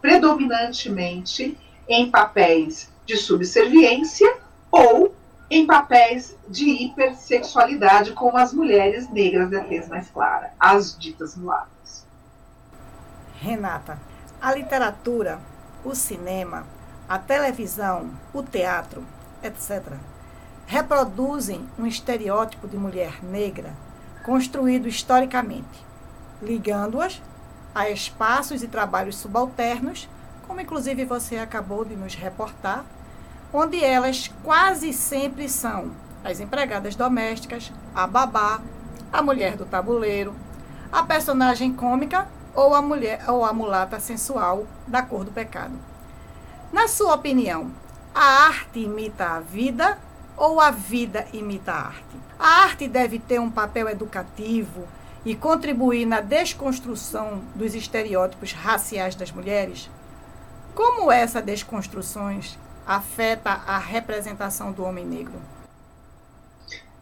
[0.02, 4.38] predominantemente em papéis de subserviência
[4.72, 5.14] ou
[5.50, 12.06] em papéis de hipersexualidade, como as mulheres negras da tez mais clara, as ditas mulatas.
[13.36, 14.00] Renata,
[14.42, 15.40] a literatura,
[15.84, 16.66] o cinema,
[17.10, 19.04] a televisão, o teatro,
[19.44, 19.94] etc.,
[20.66, 23.74] reproduzem um estereótipo de mulher negra
[24.24, 25.86] construído historicamente,
[26.42, 27.22] ligando-as
[27.76, 30.08] a espaços e trabalhos subalternos,
[30.52, 32.84] como inclusive você acabou de nos reportar,
[33.54, 35.94] onde elas quase sempre são
[36.26, 38.60] as empregadas domésticas, a babá,
[39.14, 40.36] a mulher do tabuleiro,
[40.92, 45.74] a personagem cômica ou a mulher ou a mulata sensual da cor do pecado.
[46.70, 47.72] Na sua opinião,
[48.14, 49.98] a arte imita a vida
[50.36, 52.18] ou a vida imita a arte?
[52.38, 54.86] A arte deve ter um papel educativo
[55.24, 59.90] e contribuir na desconstrução dos estereótipos raciais das mulheres?
[60.74, 65.40] Como essa desconstruções afeta a representação do homem negro?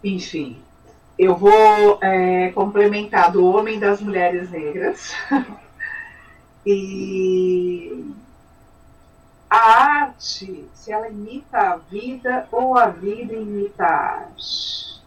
[0.03, 0.61] Enfim,
[1.17, 5.13] eu vou é, complementar do homem das mulheres negras.
[6.65, 8.13] e
[9.49, 15.01] a arte, se ela imita a vida ou a vida imita a arte.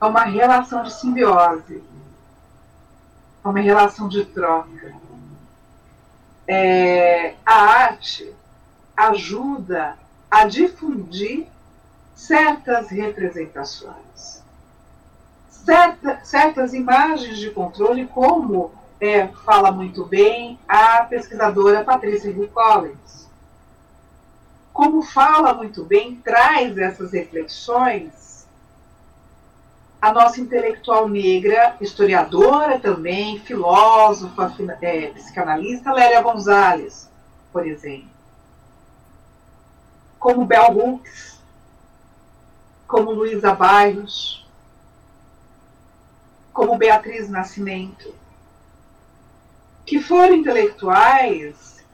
[0.00, 1.82] É uma relação de simbiose,
[3.44, 5.05] é uma relação de troca.
[6.48, 8.32] É, a arte
[8.96, 9.96] ajuda
[10.30, 11.46] a difundir
[12.14, 14.42] certas representações,
[15.50, 23.26] certa, certas imagens de controle, como é, fala muito bem a pesquisadora Patrícia Hill Collins.
[24.72, 28.25] Como fala muito bem, traz essas reflexões
[30.00, 37.08] a nossa intelectual negra, historiadora também, filósofa, é, psicanalista, Lélia Gonzalez,
[37.52, 38.10] por exemplo.
[40.18, 41.40] Como Bell Hooks,
[42.86, 44.46] como Luísa Bairros,
[46.52, 48.14] como Beatriz Nascimento,
[49.84, 51.84] que foram intelectuais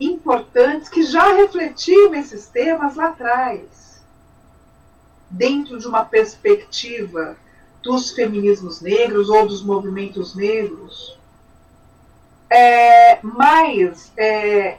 [0.00, 3.85] importantes que já refletiam esses temas lá atrás,
[5.30, 7.36] dentro de uma perspectiva
[7.82, 11.16] dos feminismos negros ou dos movimentos negros.
[12.50, 14.78] É, mas é,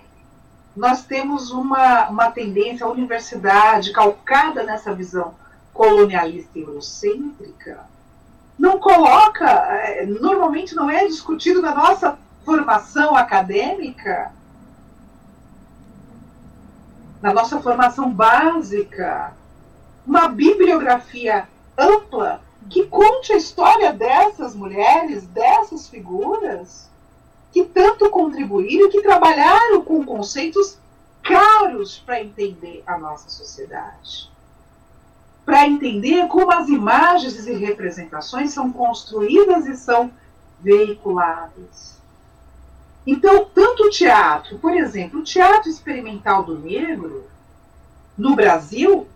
[0.75, 5.35] nós temos uma, uma tendência, a universidade, calcada nessa visão
[5.73, 7.85] colonialista e eurocêntrica,
[8.57, 14.31] não coloca, é, normalmente não é discutido na nossa formação acadêmica,
[17.21, 19.33] na nossa formação básica,
[20.07, 26.89] uma bibliografia ampla que conte a história dessas mulheres, dessas figuras,
[27.51, 30.77] que tanto contribuíram que trabalharam com conceitos
[31.21, 34.31] caros para entender a nossa sociedade.
[35.45, 40.11] Para entender como as imagens e representações são construídas e são
[40.59, 41.97] veiculadas.
[43.05, 47.25] Então, tanto o teatro, por exemplo, o teatro experimental do negro,
[48.17, 49.07] no Brasil,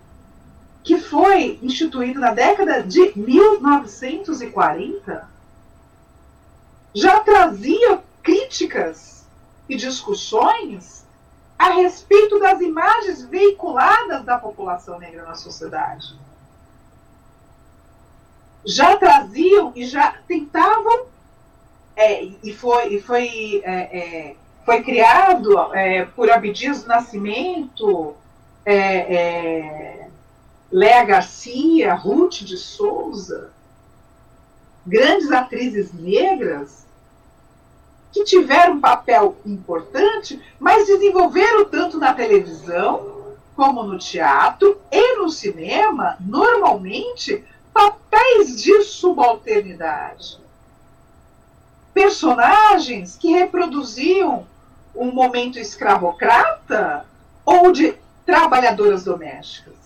[0.83, 5.29] que foi instituído na década de 1940,
[6.93, 9.25] já trazia críticas
[9.69, 11.05] e discussões
[11.57, 16.15] a respeito das imagens veiculadas da população negra na sociedade.
[18.65, 21.05] Já traziam e já tentavam,
[21.95, 28.15] é, e foi, e foi, é, é, foi criado é, por Abdias do Nascimento,
[28.65, 30.07] é,
[30.71, 33.51] Léa Garcia, Ruth de Souza,
[34.85, 36.85] grandes atrizes negras
[38.11, 45.29] que tiveram um papel importante, mas desenvolveram tanto na televisão como no teatro e no
[45.29, 47.43] cinema, normalmente,
[47.73, 50.39] papéis de subalternidade.
[51.93, 54.47] Personagens que reproduziam
[54.95, 57.05] um momento escravocrata
[57.45, 57.95] ou de
[58.25, 59.80] trabalhadoras domésticas.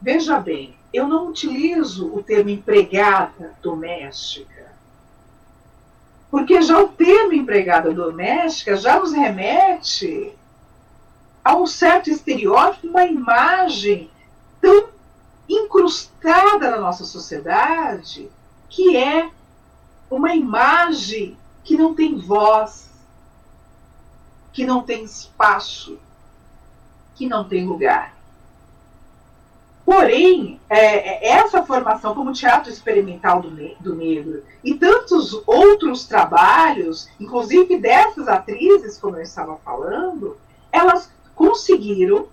[0.00, 4.60] Veja bem, eu não utilizo o termo empregada doméstica
[6.30, 10.32] porque já o termo empregada doméstica já nos remete
[11.44, 14.08] a um certo estereótipo, uma imagem
[14.60, 14.88] tão
[15.48, 18.30] incrustada na nossa sociedade,
[18.68, 19.28] que é
[20.08, 22.88] uma imagem que não tem voz,
[24.52, 25.98] que não tem espaço,
[27.16, 28.14] que não tem lugar.
[29.90, 37.08] Porém, é, é, essa formação como teatro experimental do, do, negro e tantos outros trabalhos,
[37.18, 40.36] inclusive dessas atrizes, como eu estava falando,
[40.70, 42.28] elas conseguiram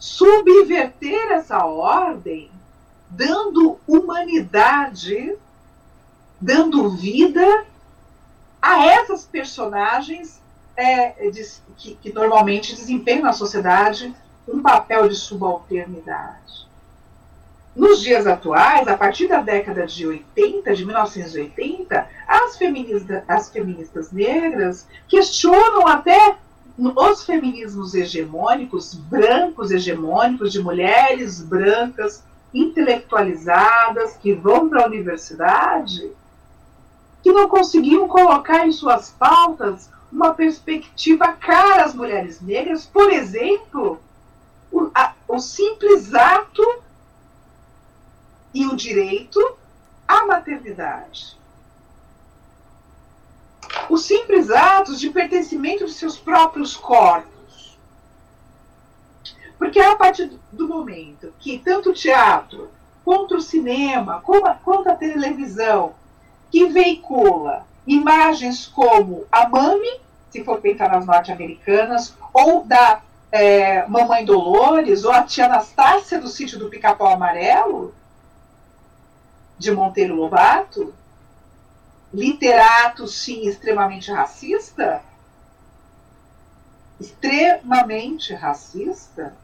[0.00, 2.50] subverter essa ordem,
[3.08, 5.38] dando humanidade,
[6.40, 7.66] dando vida
[8.60, 10.40] a essas personagens
[10.76, 11.46] é, de,
[11.76, 14.12] que, que normalmente desempenham na sociedade
[14.48, 16.65] um papel de subalternidade.
[17.76, 24.10] Nos dias atuais, a partir da década de 80, de 1980, as, feminista, as feministas
[24.10, 26.38] negras questionam até
[26.78, 32.24] os feminismos hegemônicos, brancos hegemônicos, de mulheres brancas
[32.54, 36.10] intelectualizadas que vão para a universidade,
[37.22, 44.00] que não conseguiam colocar em suas pautas uma perspectiva cara às mulheres negras, por exemplo,
[44.72, 46.85] o, a, o simples ato
[48.56, 49.38] e o direito
[50.08, 51.36] à maternidade.
[53.90, 57.78] Os simples atos de pertencimento de seus próprios corpos.
[59.58, 62.70] Porque a partir do momento que tanto o teatro,
[63.04, 65.94] quanto o cinema, quanto a televisão,
[66.50, 70.00] que veicula imagens como a Mami,
[70.30, 76.28] se for pensar nas norte-americanas, ou da é, Mamãe Dolores, ou a tia Anastácia do
[76.28, 77.94] sítio do Pica-Pau Amarelo,
[79.58, 80.94] de Monteiro Lobato,
[82.12, 85.02] literato, sim, extremamente racista,
[87.00, 89.34] extremamente racista,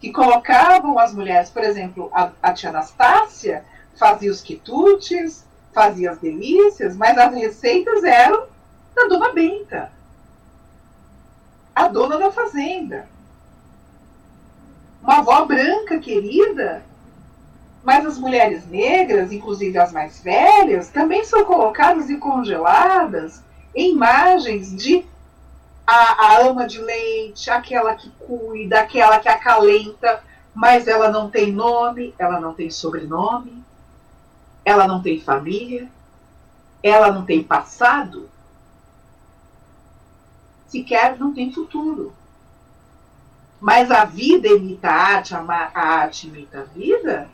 [0.00, 3.64] que colocavam as mulheres, por exemplo, a, a tia Anastácia
[3.96, 8.46] fazia os quitutes, fazia as delícias, mas as receitas eram
[8.94, 9.92] da dona Benta,
[11.74, 13.08] a dona da fazenda.
[15.02, 16.84] Uma avó branca querida
[17.82, 23.42] mas as mulheres negras, inclusive as mais velhas, também são colocadas e congeladas
[23.74, 25.04] em imagens de
[25.86, 30.22] a, a, ama de leite, aquela que cuida, aquela que acalenta,
[30.54, 33.64] mas ela não tem nome, ela não tem sobrenome,
[34.64, 35.88] ela não tem família,
[36.82, 38.30] ela não tem passado,
[40.68, 42.12] sequer não tem futuro.
[43.60, 45.40] Mas a vida imita a arte, a
[45.74, 47.28] arte imita a vida,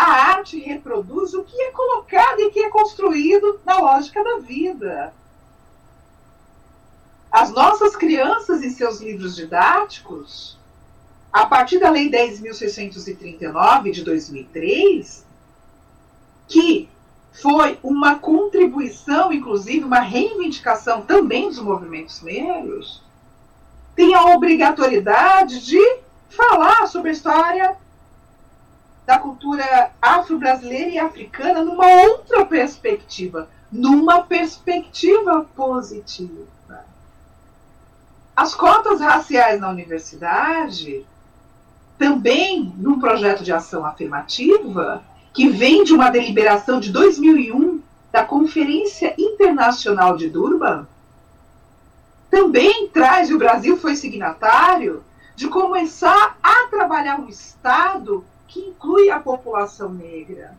[0.00, 5.12] a arte reproduz o que é colocado e que é construído na lógica da vida.
[7.30, 10.58] As nossas crianças em seus livros didáticos,
[11.30, 15.26] a partir da Lei 10.639 de 2003,
[16.48, 16.88] que
[17.30, 23.02] foi uma contribuição, inclusive uma reivindicação também dos movimentos negros,
[23.94, 25.98] tem a obrigatoriedade de
[26.30, 27.76] falar sobre a história
[29.06, 36.46] da cultura afro-brasileira e africana numa outra perspectiva, numa perspectiva positiva.
[38.36, 41.04] As cotas raciais na universidade,
[41.98, 49.14] também num projeto de ação afirmativa, que vem de uma deliberação de 2001 da Conferência
[49.18, 50.86] Internacional de Durban,
[52.30, 55.04] também traz, e o Brasil foi signatário,
[55.36, 60.56] de começar a trabalhar um Estado que inclui a população negra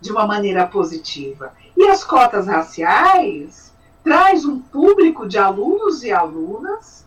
[0.00, 1.52] de uma maneira positiva.
[1.76, 3.70] E as cotas raciais
[4.02, 7.04] traz um público de alunos e alunas,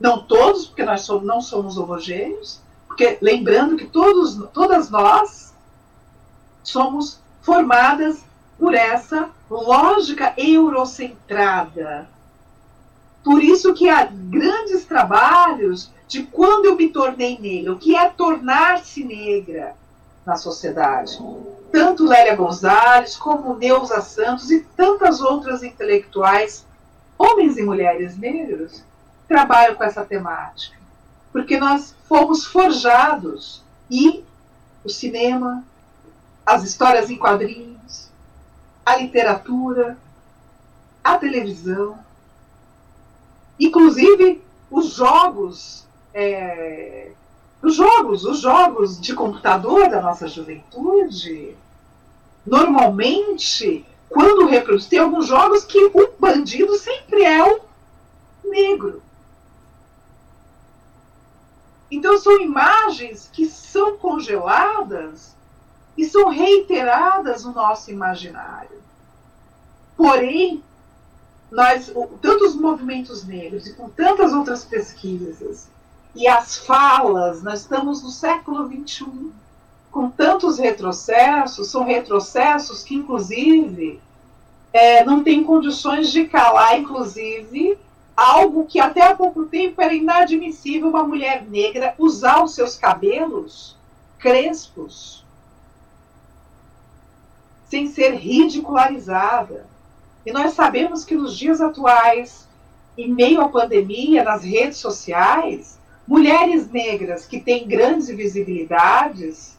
[0.00, 5.54] não todos, porque nós somos, não somos homogêneos, porque lembrando que todos, todas nós
[6.64, 8.24] somos formadas
[8.58, 12.08] por essa lógica eurocentrada.
[13.26, 18.08] Por isso que há grandes trabalhos de quando eu me tornei negra, o que é
[18.08, 19.74] tornar-se negra
[20.24, 21.18] na sociedade.
[21.72, 26.64] Tanto Lélia Gonzalez, como Neuza Santos e tantas outras intelectuais,
[27.18, 28.84] homens e mulheres negros,
[29.26, 30.78] trabalham com essa temática.
[31.32, 33.60] Porque nós fomos forjados
[33.90, 34.22] e
[34.84, 35.64] o cinema,
[36.46, 38.08] as histórias em quadrinhos,
[38.84, 39.98] a literatura,
[41.02, 42.05] a televisão,
[43.58, 47.10] inclusive os jogos é,
[47.62, 51.56] os jogos, os jogos de computador da nossa juventude,
[52.46, 57.60] normalmente, quando reproduz, tem alguns jogos que o bandido sempre é o
[58.44, 59.02] negro.
[61.90, 65.34] Então são imagens que são congeladas
[65.96, 68.82] e são reiteradas no nosso imaginário.
[69.96, 70.62] Porém,
[71.50, 75.68] nós, tantos movimentos negros e com tantas outras pesquisas
[76.14, 79.30] e as falas, nós estamos no século XXI,
[79.90, 84.00] com tantos retrocessos, são retrocessos que, inclusive,
[84.72, 87.78] é, não têm condições de calar, inclusive,
[88.16, 93.76] algo que até há pouco tempo era inadmissível uma mulher negra usar os seus cabelos
[94.18, 95.24] crespos
[97.68, 99.66] sem ser ridicularizada.
[100.26, 102.48] E nós sabemos que nos dias atuais,
[102.98, 109.56] em meio à pandemia, nas redes sociais, mulheres negras que têm grandes visibilidades,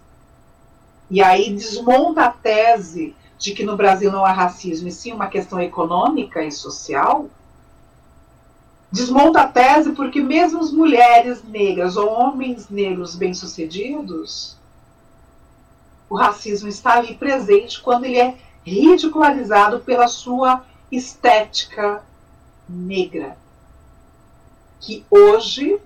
[1.10, 5.28] e aí desmonta a tese de que no Brasil não há racismo, e sim uma
[5.28, 7.30] questão econômica e social,
[8.92, 14.58] desmonta a tese porque mesmo as mulheres negras ou homens negros bem-sucedidos,
[16.10, 18.38] o racismo está ali presente quando ele é
[18.68, 22.04] ridicularizado pela sua estética
[22.68, 23.38] negra,
[24.82, 25.80] que hoje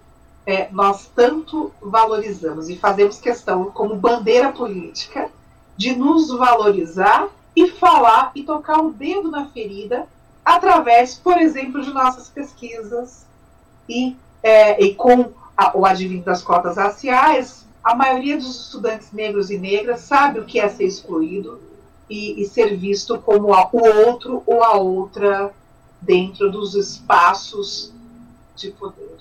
[0.45, 5.29] é, nós tanto valorizamos e fazemos questão como bandeira política
[5.77, 10.07] de nos valorizar e falar e tocar o dedo na ferida
[10.43, 13.25] através, por exemplo, de nossas pesquisas
[13.87, 19.51] e, é, e com a, o advento das cotas raciais, a maioria dos estudantes negros
[19.51, 21.59] e negras sabe o que é ser excluído
[22.11, 25.53] e, e ser visto como a, o outro ou a outra
[26.01, 27.93] dentro dos espaços
[28.53, 29.17] de poder.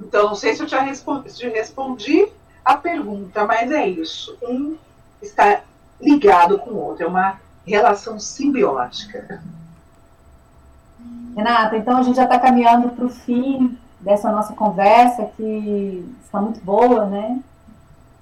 [0.00, 2.28] Então, não sei se eu te respondi, respondi
[2.64, 4.38] a pergunta, mas é isso.
[4.40, 4.76] Um
[5.20, 5.62] está
[6.00, 9.42] ligado com o outro, é uma relação simbiótica.
[11.36, 16.40] Renata, então a gente já está caminhando para o fim dessa nossa conversa, que está
[16.40, 17.42] muito boa, né?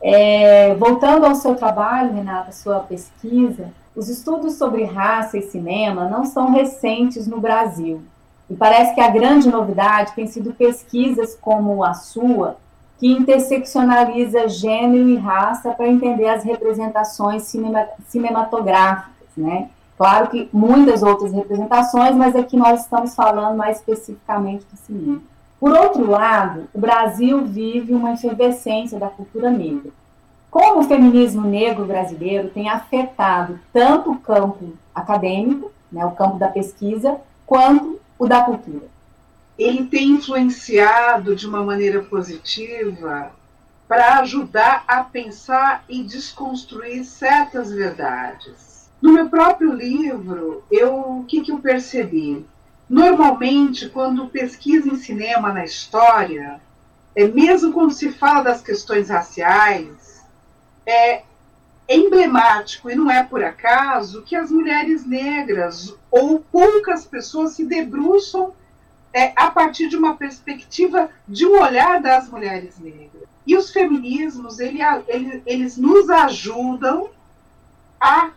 [0.08, 6.24] É, voltando ao seu trabalho, Renata, sua pesquisa, os estudos sobre raça e cinema não
[6.24, 8.00] são recentes no Brasil.
[8.48, 12.56] E parece que a grande novidade tem sido pesquisas como a sua,
[12.98, 19.70] que interseccionaliza gênero e raça para entender as representações cinema, cinematográficas, né?
[19.98, 25.20] Claro que muitas outras representações, mas aqui nós estamos falando mais especificamente do cinema.
[25.58, 29.90] Por outro lado, o Brasil vive uma efervescência da cultura negra.
[30.50, 36.48] Como o feminismo negro brasileiro tem afetado tanto o campo acadêmico, né, o campo da
[36.48, 38.86] pesquisa, quanto o da cultura?
[39.58, 43.32] Ele tem influenciado de uma maneira positiva
[43.88, 48.90] para ajudar a pensar e desconstruir certas verdades.
[49.00, 52.44] No meu próprio livro, eu, o que, que eu percebi?
[52.88, 56.60] Normalmente, quando pesquisa em cinema na história,
[57.14, 60.24] é, mesmo quando se fala das questões raciais,
[60.86, 61.22] é,
[61.88, 68.54] emblemático, e não é por acaso, que as mulheres negras ou poucas pessoas se debruçam
[69.12, 73.24] é, a partir de uma perspectiva de um olhar das mulheres negras.
[73.46, 77.08] E os feminismos, ele, ele, eles nos ajudam
[78.00, 78.30] a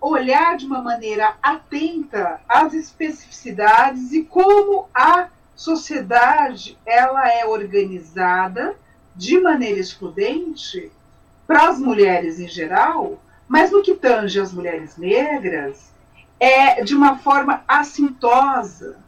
[0.00, 8.76] olhar de uma maneira atenta às especificidades e como a sociedade ela é organizada
[9.14, 10.92] de maneira excludente
[11.46, 15.92] para as mulheres em geral, mas no que tange as mulheres negras,
[16.38, 18.98] é de uma forma assintosa.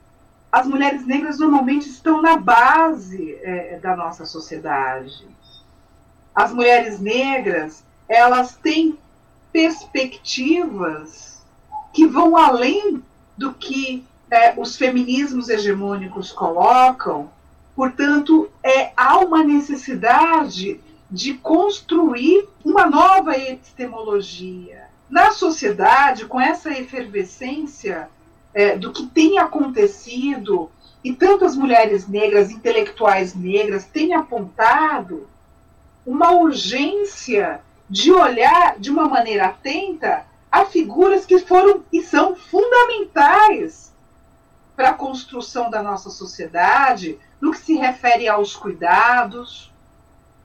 [0.50, 5.26] As mulheres negras normalmente estão na base é, da nossa sociedade.
[6.34, 8.98] As mulheres negras, elas têm
[9.52, 11.42] perspectivas
[11.92, 13.02] que vão além
[13.36, 17.30] do que é, os feminismos hegemônicos colocam.
[17.74, 20.80] Portanto, é, há uma necessidade
[21.10, 24.88] de construir uma nova epistemologia.
[25.08, 28.10] Na sociedade, com essa efervescência
[28.52, 30.70] é, do que tem acontecido,
[31.02, 35.28] e tantas mulheres negras, intelectuais negras, têm apontado
[36.04, 43.94] uma urgência de olhar de uma maneira atenta a figuras que foram e são fundamentais
[44.74, 49.72] para a construção da nossa sociedade, no que se refere aos cuidados.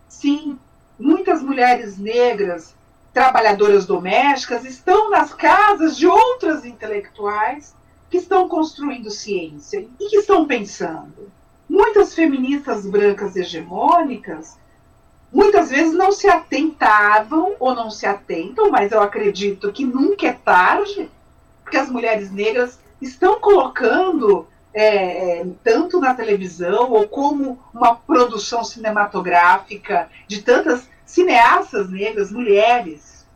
[0.07, 0.59] Sim,
[0.97, 2.75] muitas mulheres negras,
[3.13, 7.75] trabalhadoras domésticas, estão nas casas de outras intelectuais
[8.09, 11.31] que estão construindo ciência e que estão pensando.
[11.69, 14.57] Muitas feministas brancas hegemônicas
[15.33, 20.33] muitas vezes não se atentavam ou não se atentam, mas eu acredito que nunca é
[20.33, 21.09] tarde,
[21.63, 28.63] porque as mulheres negras estão colocando é, é, tanto na televisão ou como uma produção
[28.63, 33.27] cinematográfica de tantas cineastas negras, mulheres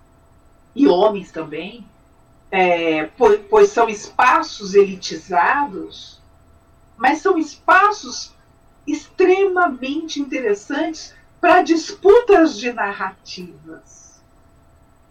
[0.75, 1.83] e homens também,
[2.51, 6.21] é, pois, pois são espaços elitizados,
[6.95, 8.35] mas são espaços
[8.85, 14.21] extremamente interessantes para disputas de narrativas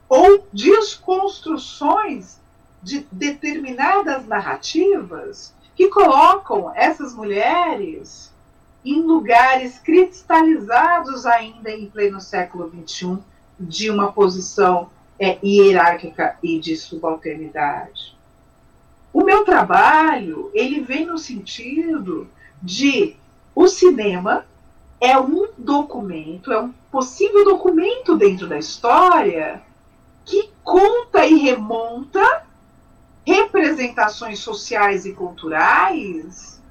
[0.09, 2.41] ou desconstruções
[2.83, 8.33] de determinadas narrativas que colocam essas mulheres
[8.85, 13.19] em lugares cristalizados ainda em pleno século XXI
[13.59, 18.17] de uma posição é, hierárquica e de subalternidade.
[19.13, 22.29] O meu trabalho ele vem no sentido
[22.63, 23.17] de
[23.55, 24.47] o cinema
[25.01, 29.63] é um documento, é um possível documento dentro da história
[30.25, 32.45] que conta e remonta
[33.25, 36.63] representações sociais e culturais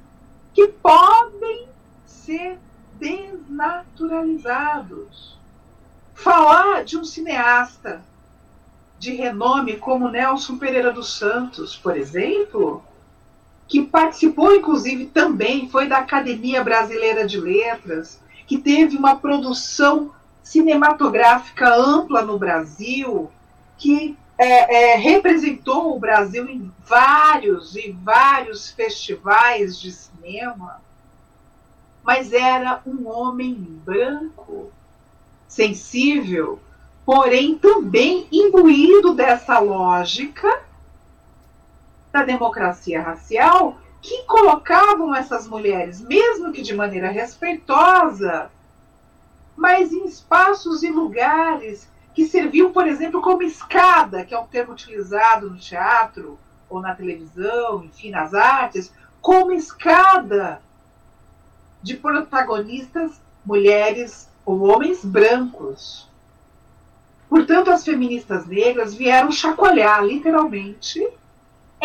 [0.54, 1.68] que podem
[2.06, 2.58] ser
[2.94, 5.38] desnaturalizados.
[6.14, 8.02] Falar de um cineasta
[8.98, 12.82] de renome como Nelson Pereira dos Santos, por exemplo,
[13.68, 20.12] que participou, inclusive, também, foi da Academia Brasileira de Letras, que teve uma produção
[20.44, 23.32] cinematográfica ampla no Brasil,
[23.78, 30.82] que é, é, representou o Brasil em vários e vários festivais de cinema,
[32.04, 34.72] mas era um homem branco,
[35.48, 36.60] sensível,
[37.06, 40.64] porém também imbuído dessa lógica
[42.16, 48.50] da democracia racial que colocavam essas mulheres, mesmo que de maneira respeitosa,
[49.54, 54.72] mas em espaços e lugares que serviam, por exemplo, como escada, que é um termo
[54.72, 56.40] utilizado no teatro
[56.70, 60.62] ou na televisão, enfim, nas artes, como escada
[61.84, 66.10] de protagonistas mulheres ou homens brancos.
[67.28, 71.06] Portanto, as feministas negras vieram chacoalhar, literalmente,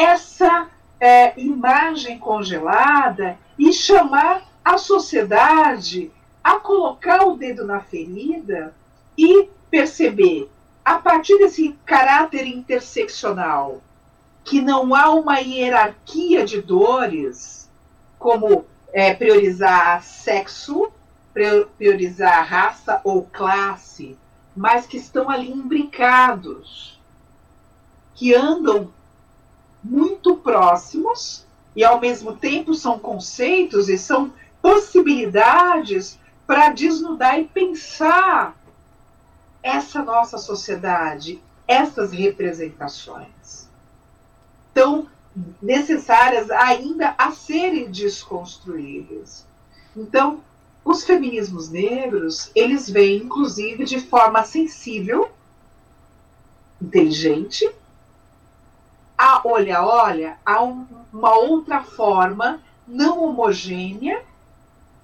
[0.00, 6.10] essa é, imagem congelada e chamar a sociedade
[6.42, 8.74] a colocar o dedo na ferida
[9.16, 10.50] e perceber,
[10.82, 13.82] a partir desse caráter interseccional,
[14.42, 17.70] que não há uma hierarquia de dores,
[18.18, 20.90] como é, priorizar sexo,
[21.76, 24.18] priorizar raça ou classe,
[24.56, 26.98] mas que estão ali imbricados,
[28.14, 28.90] que andam
[29.82, 38.56] muito próximos e ao mesmo tempo são conceitos e são possibilidades para desnudar e pensar
[39.62, 43.68] essa nossa sociedade, essas representações.
[44.74, 45.08] Tão
[45.62, 49.46] necessárias ainda a serem desconstruídas.
[49.96, 50.42] Então,
[50.84, 55.30] os feminismos negros, eles vêm, inclusive, de forma sensível,
[56.80, 57.70] inteligente,
[59.20, 62.58] a, olha, olha, há um, uma outra forma
[62.88, 64.22] não homogênea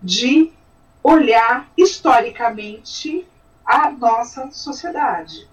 [0.02, 0.50] de
[1.02, 3.28] olhar historicamente
[3.62, 5.46] a nossa sociedade.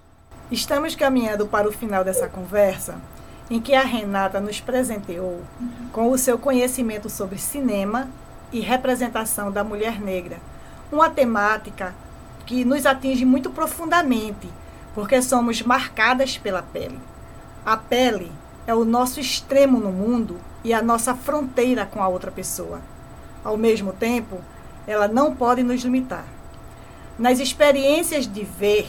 [0.50, 3.02] Estamos caminhando para o final dessa conversa,
[3.50, 5.42] em que a Renata nos presenteou
[5.92, 8.08] com o seu conhecimento sobre cinema
[8.50, 10.40] e representação da mulher negra,
[10.90, 11.94] uma temática
[12.46, 14.50] que nos atinge muito profundamente,
[14.96, 17.00] porque somos marcadas pela pele.
[17.66, 18.32] A pele
[18.66, 22.82] é o nosso extremo no mundo e a nossa fronteira com a outra pessoa.
[23.44, 24.40] Ao mesmo tempo,
[24.88, 26.26] ela não pode nos limitar.
[27.20, 28.88] Nas experiências de ver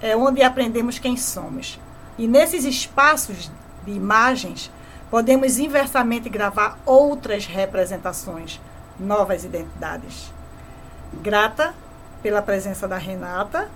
[0.00, 1.80] é onde aprendemos quem somos.
[2.18, 3.50] E nesses espaços
[3.84, 4.70] de imagens,
[5.10, 8.60] podemos inversamente gravar outras representações,
[8.98, 10.32] novas identidades.
[11.22, 11.74] Grata
[12.22, 13.68] pela presença da Renata,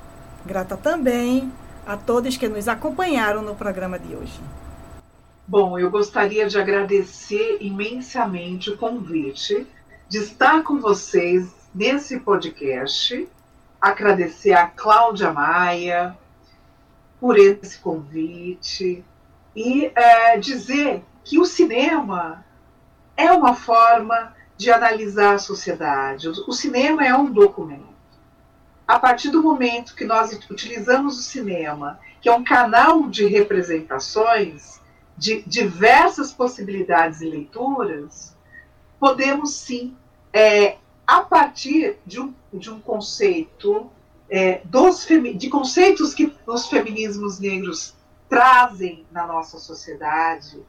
[0.44, 1.52] grata também
[1.86, 4.40] a todos que nos acompanharam no programa de hoje.
[5.50, 9.66] Bom, eu gostaria de agradecer imensamente o convite
[10.06, 13.26] de estar com vocês nesse podcast.
[13.80, 16.14] Agradecer a Cláudia Maia
[17.18, 19.02] por esse convite
[19.56, 22.44] e é, dizer que o cinema
[23.16, 26.28] é uma forma de analisar a sociedade.
[26.28, 27.88] O cinema é um documento.
[28.86, 34.77] A partir do momento que nós utilizamos o cinema, que é um canal de representações,
[35.18, 38.36] de diversas possibilidades e leituras,
[39.00, 39.96] podemos sim,
[40.32, 43.90] é, a partir de um, de um conceito,
[44.30, 47.94] é, dos de conceitos que os feminismos negros
[48.28, 50.62] trazem na nossa sociedade,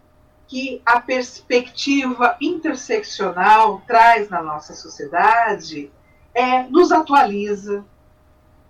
[0.47, 5.91] que a perspectiva interseccional traz na nossa sociedade,
[6.33, 7.85] é, nos atualiza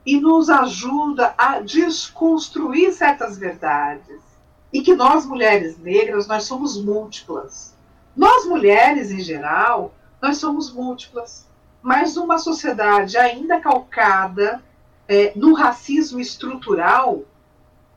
[0.06, 4.29] e nos ajuda a desconstruir certas verdades
[4.72, 7.76] e que nós mulheres negras nós somos múltiplas.
[8.16, 11.48] Nós mulheres em geral nós somos múltiplas,
[11.82, 14.62] mas uma sociedade ainda calcada
[15.08, 17.24] é, no racismo estrutural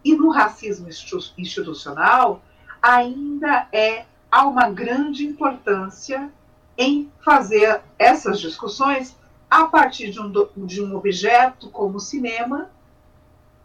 [0.04, 0.88] e no racismo
[1.36, 2.42] institucional
[2.80, 6.32] ainda é há uma grande importância
[6.76, 9.14] em fazer essas discussões
[9.50, 10.32] a partir de um,
[10.64, 12.70] de um objeto como o cinema,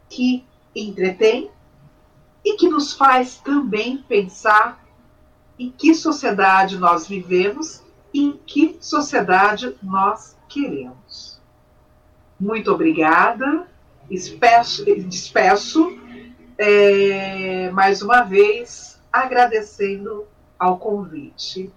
[0.10, 0.46] que
[0.76, 1.50] entretém
[2.48, 4.82] e que nos faz também pensar
[5.60, 7.84] em que sociedade nós vivemos
[8.14, 11.42] e em que sociedade nós queremos.
[12.40, 13.68] Muito obrigada,
[14.10, 14.86] despeço,
[16.58, 20.26] é, mais uma vez agradecendo
[20.58, 21.70] ao convite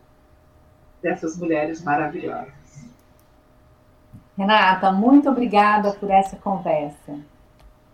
[1.03, 2.55] dessas mulheres maravilhosas.
[4.39, 7.19] Renata, muito obrigada por essa conversa.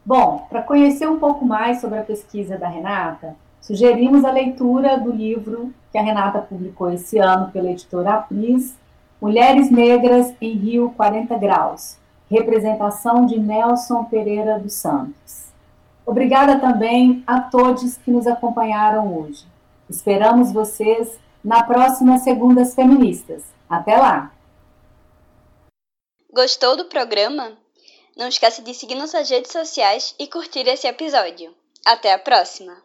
[0.07, 5.11] Bom, para conhecer um pouco mais sobre a pesquisa da Renata, sugerimos a leitura do
[5.11, 8.77] livro que a Renata publicou esse ano pela editora Apris,
[9.21, 11.97] Mulheres Negras em Rio 40 Graus,
[12.31, 15.47] representação de Nelson Pereira dos Santos.
[16.07, 19.45] Obrigada também a todos que nos acompanharam hoje.
[19.91, 23.43] Esperamos vocês na próxima Segundas Feministas.
[23.69, 24.31] Até lá!
[26.33, 27.66] Gostou do programa?
[28.17, 31.55] Não esqueça de seguir nossas redes sociais e curtir esse episódio.
[31.85, 32.83] Até a próxima!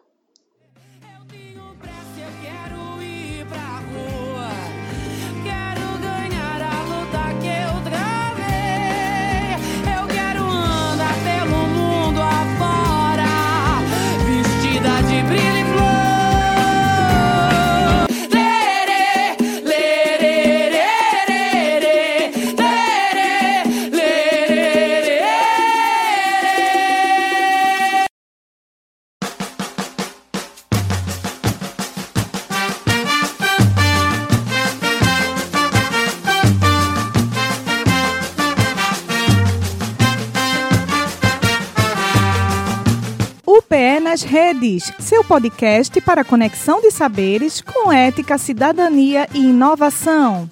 [44.12, 50.50] Nas redes, seu podcast para conexão de saberes com ética, cidadania e inovação.